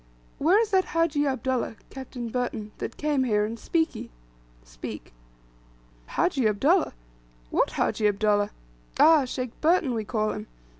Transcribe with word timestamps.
"Where 0.39 0.59
is 0.59 0.71
that 0.71 0.83
Hajji 0.95 1.27
Abdullah 1.27 1.75
(Captain 1.91 2.27
Burton) 2.29 2.71
that 2.79 2.97
came 2.97 3.23
here, 3.23 3.45
and 3.45 3.55
Spiki?" 3.59 4.09
(Speke.) 4.63 5.13
"Hajji 6.07 6.47
Abdullah! 6.47 6.93
What 7.51 7.73
Hajji 7.73 8.07
Abdullah? 8.07 8.49
Ah! 8.99 9.25
Sheikh 9.25 9.51
Burton 9.61 9.93
we 9.93 10.03
call 10.03 10.31
him. 10.31 10.47